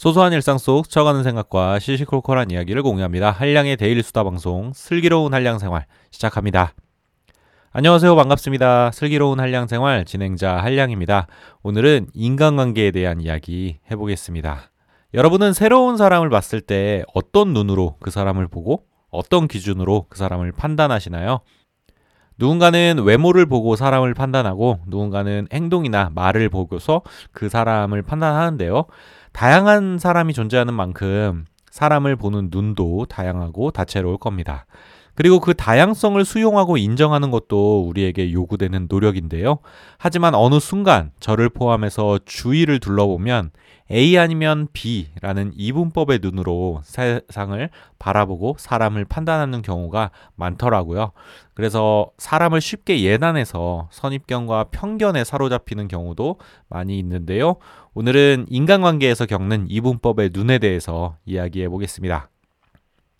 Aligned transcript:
소소한 0.00 0.32
일상 0.32 0.56
속 0.56 0.86
스쳐가는 0.86 1.22
생각과 1.24 1.78
시시콜콜한 1.78 2.50
이야기를 2.50 2.82
공유합니다. 2.82 3.32
한량의 3.32 3.76
데일리 3.76 4.00
수다 4.00 4.24
방송 4.24 4.72
슬기로운 4.74 5.34
한량 5.34 5.58
생활 5.58 5.84
시작합니다. 6.10 6.72
안녕하세요. 7.72 8.16
반갑습니다. 8.16 8.92
슬기로운 8.92 9.40
한량 9.40 9.66
생활 9.66 10.06
진행자 10.06 10.56
한량입니다. 10.56 11.26
오늘은 11.62 12.06
인간관계에 12.14 12.92
대한 12.92 13.20
이야기 13.20 13.80
해보겠습니다. 13.90 14.70
여러분은 15.12 15.52
새로운 15.52 15.98
사람을 15.98 16.30
봤을 16.30 16.62
때 16.62 17.04
어떤 17.12 17.52
눈으로 17.52 17.98
그 18.00 18.10
사람을 18.10 18.48
보고 18.48 18.86
어떤 19.10 19.48
기준으로 19.48 20.06
그 20.08 20.16
사람을 20.16 20.52
판단하시나요? 20.52 21.40
누군가는 22.40 23.02
외모를 23.04 23.44
보고 23.44 23.76
사람을 23.76 24.14
판단하고 24.14 24.80
누군가는 24.86 25.46
행동이나 25.52 26.10
말을 26.14 26.48
보고서 26.48 27.02
그 27.32 27.50
사람을 27.50 28.00
판단하는데요. 28.00 28.86
다양한 29.32 29.98
사람이 29.98 30.32
존재하는 30.32 30.72
만큼 30.72 31.44
사람을 31.70 32.16
보는 32.16 32.48
눈도 32.50 33.04
다양하고 33.10 33.70
다채로울 33.72 34.16
겁니다. 34.16 34.64
그리고 35.14 35.40
그 35.40 35.54
다양성을 35.54 36.24
수용하고 36.24 36.76
인정하는 36.76 37.30
것도 37.30 37.86
우리에게 37.86 38.32
요구되는 38.32 38.86
노력인데요. 38.88 39.58
하지만 39.98 40.34
어느 40.34 40.60
순간 40.60 41.12
저를 41.20 41.48
포함해서 41.48 42.20
주위를 42.24 42.80
둘러보면 42.80 43.50
A 43.92 44.16
아니면 44.18 44.68
B라는 44.72 45.52
이분법의 45.56 46.20
눈으로 46.22 46.80
세상을 46.84 47.70
바라보고 47.98 48.54
사람을 48.58 49.04
판단하는 49.04 49.62
경우가 49.62 50.12
많더라고요. 50.36 51.10
그래서 51.54 52.10
사람을 52.16 52.60
쉽게 52.60 53.02
예단해서 53.02 53.88
선입견과 53.90 54.66
편견에 54.70 55.24
사로잡히는 55.24 55.88
경우도 55.88 56.36
많이 56.68 56.98
있는데요. 57.00 57.56
오늘은 57.94 58.46
인간관계에서 58.48 59.26
겪는 59.26 59.66
이분법의 59.68 60.30
눈에 60.32 60.58
대해서 60.58 61.16
이야기해 61.26 61.68
보겠습니다. 61.68 62.30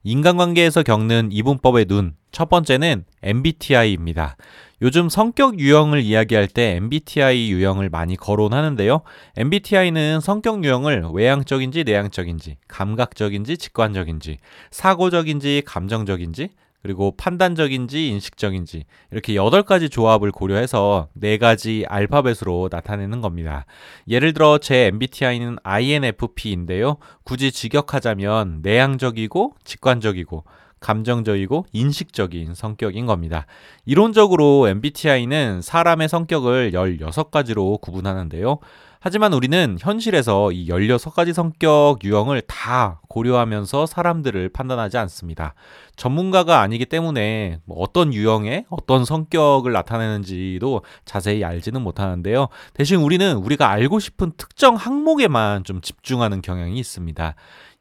인간관계에서 0.02 0.82
겪는 0.82 1.30
이분법의 1.30 1.84
눈. 1.86 2.14
첫 2.32 2.48
번째는 2.48 3.04
MBTI입니다. 3.22 4.36
요즘 4.82 5.10
성격 5.10 5.58
유형을 5.58 6.00
이야기할 6.00 6.46
때 6.46 6.76
MBTI 6.76 7.50
유형을 7.50 7.90
많이 7.90 8.16
거론하는데요. 8.16 9.02
MBTI는 9.36 10.20
성격 10.20 10.64
유형을 10.64 11.04
외향적인지 11.12 11.84
내향적인지, 11.84 12.56
감각적인지 12.66 13.58
직관적인지, 13.58 14.38
사고적인지 14.70 15.62
감정적인지, 15.66 16.48
그리고 16.82 17.14
판단적인지 17.16 18.08
인식적인지 18.08 18.84
이렇게 19.10 19.34
여덟 19.34 19.62
가지 19.62 19.88
조합을 19.88 20.32
고려해서 20.32 21.08
네 21.12 21.36
가지 21.36 21.84
알파벳으로 21.88 22.68
나타내는 22.70 23.20
겁니다. 23.20 23.66
예를 24.08 24.32
들어 24.32 24.58
제 24.58 24.86
MBTI는 24.86 25.58
INFP인데요. 25.62 26.96
굳이 27.22 27.52
직역하자면 27.52 28.60
내향적이고 28.62 29.54
직관적이고 29.64 30.44
감정적이고 30.80 31.66
인식적인 31.72 32.54
성격인 32.54 33.04
겁니다. 33.04 33.46
이론적으로 33.84 34.66
MBTI는 34.66 35.60
사람의 35.60 36.08
성격을 36.08 36.72
16가지로 36.72 37.80
구분하는데요. 37.80 38.58
하지만 39.02 39.32
우리는 39.32 39.78
현실에서 39.80 40.52
이 40.52 40.66
16가지 40.68 41.32
성격 41.32 42.04
유형을 42.04 42.42
다 42.42 43.00
고려하면서 43.08 43.86
사람들을 43.86 44.50
판단하지 44.50 44.98
않습니다. 44.98 45.54
전문가가 45.96 46.60
아니기 46.60 46.84
때문에 46.84 47.60
뭐 47.64 47.78
어떤 47.78 48.12
유형의 48.12 48.66
어떤 48.68 49.06
성격을 49.06 49.72
나타내는지도 49.72 50.82
자세히 51.06 51.42
알지는 51.42 51.80
못하는데요. 51.80 52.48
대신 52.74 53.00
우리는 53.00 53.36
우리가 53.36 53.70
알고 53.70 54.00
싶은 54.00 54.32
특정 54.36 54.74
항목에만 54.74 55.64
좀 55.64 55.80
집중하는 55.80 56.42
경향이 56.42 56.78
있습니다. 56.78 57.34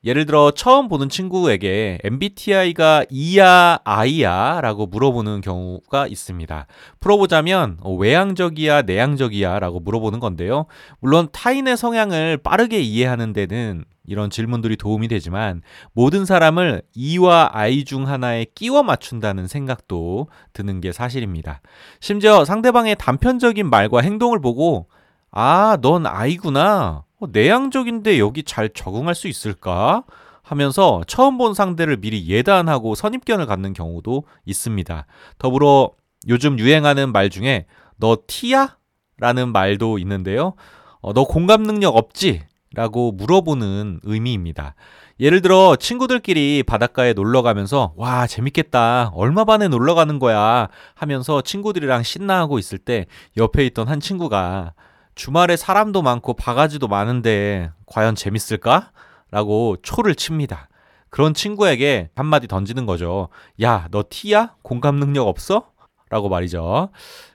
예를 0.06 0.26
들어 0.26 0.52
처음 0.52 0.88
보는 0.88 1.10
친구에게 1.10 2.00
MBTI가 2.04 3.06
E야 3.10 3.80
I야 3.84 4.62
라고 4.62 4.86
물어보는 4.86 5.42
경우가 5.42 6.08
있습니다. 6.08 6.68
풀어보자면 7.02 7.78
어, 7.82 7.94
외향적이야 7.94 8.84
내향적이야 8.84 9.60
라고 9.60 9.82
물어보는 9.82 10.22
건데요. 10.22 10.68
물론 11.02 11.28
타인의 11.34 11.76
성향을 11.76 12.38
빠르게 12.38 12.80
이해하는 12.80 13.34
데는 13.34 13.84
이런 14.06 14.30
질문들이 14.30 14.78
도움이 14.78 15.10
되지만 15.10 15.62
모든 15.94 16.26
사람을 16.26 16.82
E와 16.96 17.50
I 17.52 17.84
중 17.84 18.08
하나에 18.08 18.46
끼워 18.56 18.82
맞춘다는 18.84 19.48
생각도 19.48 20.30
드는 20.54 20.80
게 20.80 20.94
사실입니다. 20.94 21.62
심지어 22.00 22.46
상대방의 22.46 22.96
단편적인 22.98 23.70
말과 23.70 24.00
행동을 24.00 24.40
보고 24.40 24.88
아, 25.32 25.78
넌 25.82 26.08
I구나. 26.08 27.04
어, 27.20 27.28
내향적인데 27.32 28.20
여기 28.20 28.44
잘 28.44 28.70
적응할 28.70 29.16
수 29.16 29.28
있을까? 29.28 30.04
하면서 30.42 31.04
처음 31.06 31.38
본 31.38 31.54
상대를 31.54 31.98
미리 31.98 32.28
예단하고 32.28 32.96
선입견을 32.96 33.46
갖는 33.46 33.74
경우도 33.74 34.24
있습니다. 34.46 35.06
더불어 35.38 35.92
요즘 36.28 36.58
유행하는 36.58 37.12
말 37.12 37.30
중에 37.30 37.66
너 37.98 38.18
T야? 38.26 38.78
라는 39.18 39.52
말도 39.52 40.00
있는데요. 40.00 40.54
어, 41.02 41.14
너 41.14 41.26
공감 41.26 41.64
능력 41.64 41.96
없지? 41.96 42.42
라고 42.74 43.12
물어보는 43.12 44.00
의미입니다. 44.04 44.76
예를 45.20 45.42
들어 45.42 45.76
친구들끼리 45.76 46.64
바닷가에 46.64 47.14
놀러 47.14 47.42
가면서 47.42 47.94
와 47.98 48.26
재밌겠다 48.26 49.12
얼마 49.14 49.44
반에 49.44 49.68
놀러 49.68 49.96
가는 49.96 50.18
거야 50.18 50.70
하면서 50.94 51.42
친구들이랑 51.42 52.04
신나하고 52.04 52.58
있을 52.58 52.78
때 52.78 53.06
옆에 53.36 53.66
있던 53.66 53.88
한 53.88 54.00
친구가 54.00 54.74
주말에 55.20 55.58
사람도 55.58 56.02
많고 56.02 56.34
바가지도 56.34 56.88
많은데 56.88 57.72
과연 57.88 58.16
재밌을까? 58.16 58.94
라고 59.32 59.76
초를 59.82 60.16
칩니다. 60.16 60.70
그런 61.10 61.34
친구에게 61.34 62.10
한마디 62.16 62.48
던지는 62.48 62.86
거죠. 62.86 63.28
야, 63.62 63.90
너 63.92 64.06
T야? 64.10 64.56
공감 64.62 64.96
능력 64.96 65.28
없어? 65.28 65.72
라고 66.10 66.30
말이죠. 66.30 66.92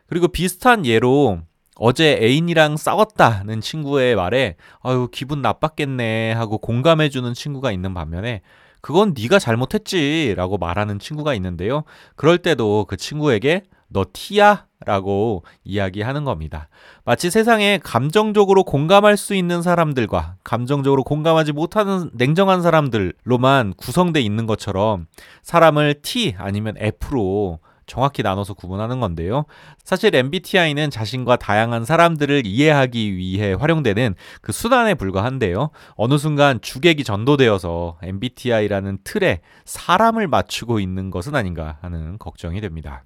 그리고 0.06 0.28
비슷한 0.28 0.86
예로 0.86 1.40
어제 1.76 2.18
애인이랑 2.22 2.78
싸웠다는 2.78 3.60
친구의 3.60 4.16
말에 4.16 4.56
아유 4.82 5.08
기분 5.12 5.42
나빴겠네 5.42 6.32
하고 6.32 6.56
공감해주는 6.56 7.34
친구가 7.34 7.70
있는 7.70 7.92
반면에 7.92 8.40
그건 8.80 9.12
네가 9.14 9.38
잘못했지라고 9.38 10.56
말하는 10.56 10.98
친구가 10.98 11.34
있는데요. 11.34 11.84
그럴 12.16 12.38
때도 12.38 12.86
그 12.88 12.96
친구에게 12.96 13.64
너 13.88 14.04
T야? 14.12 14.66
라고 14.86 15.44
이야기하는 15.64 16.24
겁니다. 16.24 16.68
마치 17.04 17.30
세상에 17.30 17.78
감정적으로 17.82 18.64
공감할 18.64 19.16
수 19.16 19.34
있는 19.34 19.62
사람들과 19.62 20.36
감정적으로 20.44 21.04
공감하지 21.04 21.52
못하는 21.52 22.10
냉정한 22.12 22.60
사람들로만 22.60 23.74
구성돼 23.78 24.20
있는 24.20 24.46
것처럼 24.46 25.06
사람을 25.42 26.02
T 26.02 26.34
아니면 26.36 26.74
F로 26.78 27.60
정확히 27.86 28.22
나눠서 28.22 28.54
구분하는 28.54 29.00
건데요. 29.00 29.44
사실 29.82 30.14
MBTI는 30.14 30.90
자신과 30.90 31.36
다양한 31.36 31.84
사람들을 31.84 32.46
이해하기 32.46 33.16
위해 33.16 33.52
활용되는 33.52 34.14
그 34.40 34.52
수단에 34.52 34.94
불과한데요. 34.94 35.70
어느 35.96 36.18
순간 36.18 36.60
주객이 36.60 37.04
전도되어서 37.04 37.98
MBTI라는 38.02 38.98
틀에 39.04 39.40
사람을 39.64 40.28
맞추고 40.28 40.80
있는 40.80 41.10
것은 41.10 41.34
아닌가 41.34 41.78
하는 41.82 42.18
걱정이 42.18 42.60
됩니다. 42.60 43.04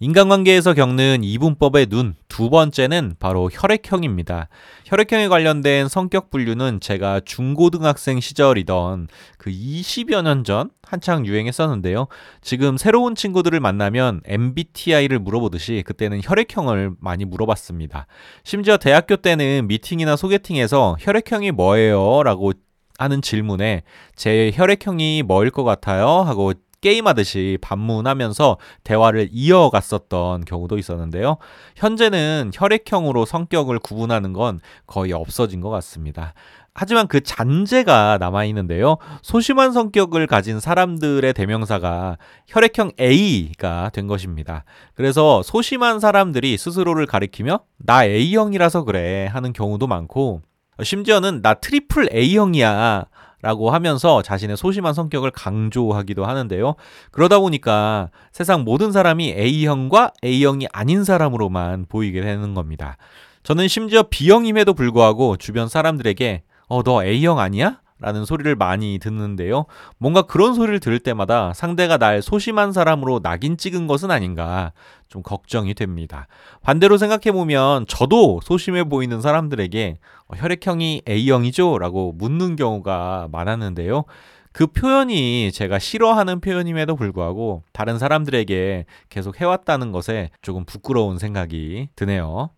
인간관계에서 0.00 0.74
겪는 0.74 1.22
이분법의 1.24 1.86
눈 1.86 2.14
두 2.40 2.48
번째는 2.48 3.16
바로 3.18 3.50
혈액형입니다. 3.52 4.48
혈액형에 4.86 5.28
관련된 5.28 5.88
성격 5.88 6.30
분류는 6.30 6.80
제가 6.80 7.20
중고등학생 7.20 8.18
시절이던 8.18 9.08
그 9.36 9.50
20여 9.50 10.22
년 10.22 10.42
전 10.42 10.70
한창 10.82 11.26
유행했었는데요. 11.26 12.06
지금 12.40 12.78
새로운 12.78 13.14
친구들을 13.14 13.60
만나면 13.60 14.22
MBTI를 14.24 15.18
물어보듯이 15.18 15.82
그때는 15.84 16.22
혈액형을 16.24 16.92
많이 16.98 17.26
물어봤습니다. 17.26 18.06
심지어 18.42 18.78
대학교 18.78 19.16
때는 19.16 19.66
미팅이나 19.66 20.16
소개팅에서 20.16 20.96
혈액형이 20.98 21.50
뭐예요? 21.50 22.22
라고 22.22 22.54
하는 22.96 23.20
질문에 23.20 23.82
제 24.16 24.50
혈액형이 24.54 25.24
뭐일 25.24 25.50
것 25.50 25.64
같아요? 25.64 26.06
하고 26.08 26.54
게임하듯이 26.80 27.58
반문하면서 27.60 28.58
대화를 28.84 29.28
이어갔었던 29.32 30.44
경우도 30.44 30.78
있었는데요. 30.78 31.36
현재는 31.76 32.50
혈액형으로 32.54 33.24
성격을 33.24 33.78
구분하는 33.80 34.32
건 34.32 34.60
거의 34.86 35.12
없어진 35.12 35.60
것 35.60 35.70
같습니다. 35.70 36.34
하지만 36.72 37.08
그 37.08 37.20
잔재가 37.20 38.18
남아있는데요. 38.18 38.96
소심한 39.22 39.72
성격을 39.72 40.26
가진 40.26 40.60
사람들의 40.60 41.32
대명사가 41.34 42.16
혈액형 42.46 42.92
A가 42.98 43.90
된 43.92 44.06
것입니다. 44.06 44.64
그래서 44.94 45.42
소심한 45.42 46.00
사람들이 46.00 46.56
스스로를 46.56 47.06
가리키며 47.06 47.60
나 47.78 48.04
A형이라서 48.04 48.84
그래 48.84 49.26
하는 49.26 49.52
경우도 49.52 49.88
많고 49.88 50.42
심지어는 50.82 51.42
나 51.42 51.54
트리플 51.54 52.10
A형이야 52.14 53.04
라고 53.42 53.70
하면서 53.70 54.22
자신의 54.22 54.56
소심한 54.56 54.94
성격을 54.94 55.30
강조하기도 55.30 56.24
하는데요. 56.24 56.74
그러다 57.10 57.38
보니까 57.38 58.10
세상 58.32 58.64
모든 58.64 58.92
사람이 58.92 59.30
A형과 59.30 60.12
A형이 60.24 60.66
아닌 60.72 61.04
사람으로만 61.04 61.86
보이게 61.88 62.20
되는 62.20 62.54
겁니다. 62.54 62.96
저는 63.42 63.68
심지어 63.68 64.02
B형임에도 64.02 64.74
불구하고 64.74 65.36
주변 65.36 65.68
사람들에게 65.68 66.42
어, 66.68 66.82
너 66.82 67.02
A형 67.04 67.38
아니야? 67.38 67.80
라는 68.00 68.24
소리를 68.24 68.54
많이 68.56 68.98
듣는데요. 68.98 69.66
뭔가 69.98 70.22
그런 70.22 70.54
소리를 70.54 70.80
들을 70.80 70.98
때마다 70.98 71.52
상대가 71.54 71.98
날 71.98 72.22
소심한 72.22 72.72
사람으로 72.72 73.20
낙인 73.22 73.56
찍은 73.56 73.86
것은 73.86 74.10
아닌가 74.10 74.72
좀 75.08 75.22
걱정이 75.22 75.74
됩니다. 75.74 76.26
반대로 76.62 76.96
생각해보면 76.98 77.86
저도 77.88 78.40
소심해 78.42 78.84
보이는 78.84 79.20
사람들에게 79.20 79.98
어, 80.28 80.36
혈액형이 80.36 81.02
A형이죠? 81.08 81.78
라고 81.78 82.12
묻는 82.12 82.56
경우가 82.56 83.28
많았는데요. 83.30 84.04
그 84.52 84.66
표현이 84.66 85.52
제가 85.52 85.78
싫어하는 85.78 86.40
표현임에도 86.40 86.96
불구하고 86.96 87.62
다른 87.72 87.98
사람들에게 87.98 88.84
계속 89.08 89.40
해왔다는 89.40 89.92
것에 89.92 90.30
조금 90.42 90.64
부끄러운 90.64 91.18
생각이 91.18 91.88
드네요. 91.94 92.50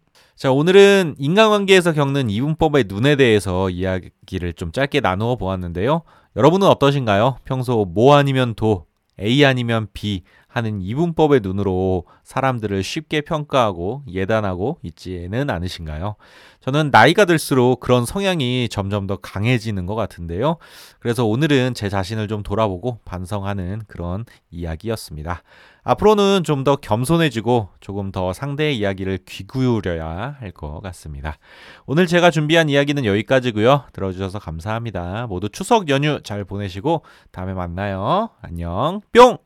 자, 0.42 0.50
오늘은 0.50 1.14
인간관계에서 1.18 1.92
겪는 1.92 2.28
이분법의 2.28 2.86
눈에 2.88 3.14
대해서 3.14 3.70
이야기를 3.70 4.54
좀 4.54 4.72
짧게 4.72 4.98
나누어 4.98 5.36
보았는데요. 5.36 6.02
여러분은 6.34 6.66
어떠신가요? 6.66 7.36
평소 7.44 7.84
뭐 7.84 8.16
아니면 8.16 8.56
도, 8.56 8.86
A 9.20 9.44
아니면 9.44 9.86
B 9.92 10.24
하는 10.52 10.82
이분법의 10.82 11.40
눈으로 11.42 12.04
사람들을 12.24 12.82
쉽게 12.82 13.22
평가하고 13.22 14.02
예단하고 14.06 14.78
있지는 14.82 15.48
않으신가요? 15.48 16.16
저는 16.60 16.90
나이가 16.92 17.24
들수록 17.24 17.80
그런 17.80 18.04
성향이 18.04 18.68
점점 18.70 19.06
더 19.06 19.16
강해지는 19.16 19.86
것 19.86 19.94
같은데요. 19.94 20.58
그래서 21.00 21.24
오늘은 21.24 21.74
제 21.74 21.88
자신을 21.88 22.28
좀 22.28 22.42
돌아보고 22.42 22.98
반성하는 23.04 23.82
그런 23.88 24.24
이야기였습니다. 24.50 25.42
앞으로는 25.84 26.44
좀 26.44 26.62
더 26.62 26.76
겸손해지고 26.76 27.70
조금 27.80 28.12
더 28.12 28.32
상대의 28.32 28.76
이야기를 28.78 29.20
귀기울여야 29.26 30.36
할 30.38 30.52
것 30.52 30.80
같습니다. 30.80 31.38
오늘 31.86 32.06
제가 32.06 32.30
준비한 32.30 32.68
이야기는 32.68 33.04
여기까지고요. 33.04 33.84
들어주셔서 33.92 34.38
감사합니다. 34.38 35.26
모두 35.28 35.48
추석 35.48 35.88
연휴 35.88 36.20
잘 36.22 36.44
보내시고 36.44 37.02
다음에 37.32 37.54
만나요. 37.54 38.28
안녕. 38.42 39.00
뿅! 39.12 39.38